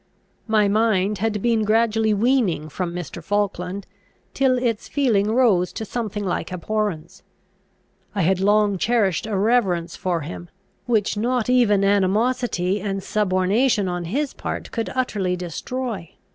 My 0.47 0.67
mind 0.67 1.19
had 1.19 1.43
been 1.43 1.63
gradually 1.63 2.11
weaning 2.11 2.69
from 2.69 2.91
Mr. 2.91 3.23
Falkland, 3.23 3.85
till 4.33 4.57
its 4.57 4.87
feeling 4.87 5.29
rose 5.31 5.71
to 5.73 5.85
something 5.85 6.25
like 6.25 6.51
abhorrence. 6.51 7.21
I 8.15 8.21
had 8.23 8.39
long 8.39 8.79
cherished 8.79 9.27
a 9.27 9.37
reverence 9.37 9.95
for 9.95 10.21
him, 10.21 10.49
which 10.87 11.17
not 11.17 11.51
even 11.51 11.83
animosity 11.83 12.79
and 12.81 13.01
subornation 13.03 13.87
on 13.87 14.05
his 14.05 14.33
part 14.33 14.71
could 14.71 14.89
utterly 14.95 15.35
destroy. 15.35 16.09